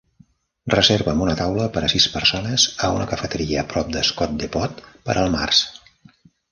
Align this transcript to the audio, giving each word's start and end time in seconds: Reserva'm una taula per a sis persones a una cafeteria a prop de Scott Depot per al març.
Reserva'm 0.73 1.21
una 1.25 1.35
taula 1.41 1.67
per 1.75 1.83
a 1.87 1.91
sis 1.93 2.09
persones 2.15 2.67
a 2.89 2.91
una 2.97 3.07
cafeteria 3.15 3.63
a 3.65 3.69
prop 3.75 3.93
de 3.99 4.07
Scott 4.13 4.37
Depot 4.45 4.87
per 5.07 5.21
al 5.25 5.33
març. 5.41 5.67